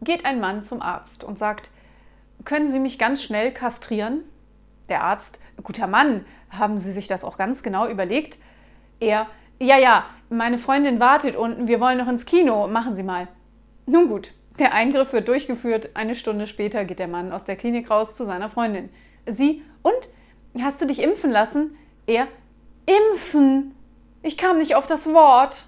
[0.00, 1.70] geht ein Mann zum Arzt und sagt,
[2.44, 4.22] können Sie mich ganz schnell kastrieren?
[4.88, 8.38] Der Arzt, guter Mann, haben Sie sich das auch ganz genau überlegt?
[9.00, 9.26] Er,
[9.60, 13.28] ja, ja, meine Freundin wartet unten, wir wollen noch ins Kino, machen Sie mal.
[13.86, 17.90] Nun gut, der Eingriff wird durchgeführt, eine Stunde später geht der Mann aus der Klinik
[17.90, 18.90] raus zu seiner Freundin.
[19.26, 20.62] Sie, und?
[20.62, 21.76] Hast du dich impfen lassen?
[22.06, 22.26] Er,
[22.86, 23.74] impfen?
[24.22, 25.64] Ich kam nicht auf das Wort.